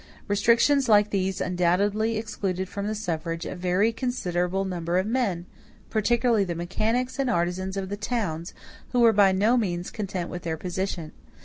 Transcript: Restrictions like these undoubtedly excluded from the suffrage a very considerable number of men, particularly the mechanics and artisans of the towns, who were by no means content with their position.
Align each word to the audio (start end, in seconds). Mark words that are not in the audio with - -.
Restrictions 0.27 0.89
like 0.89 1.11
these 1.11 1.39
undoubtedly 1.39 2.17
excluded 2.17 2.67
from 2.67 2.87
the 2.87 2.95
suffrage 2.95 3.45
a 3.45 3.55
very 3.55 3.93
considerable 3.93 4.65
number 4.65 4.97
of 4.97 5.05
men, 5.05 5.45
particularly 5.91 6.43
the 6.43 6.55
mechanics 6.55 7.19
and 7.19 7.29
artisans 7.29 7.77
of 7.77 7.89
the 7.89 7.97
towns, 7.97 8.55
who 8.93 9.01
were 9.01 9.13
by 9.13 9.31
no 9.31 9.57
means 9.57 9.91
content 9.91 10.31
with 10.31 10.41
their 10.41 10.57
position. 10.57 11.11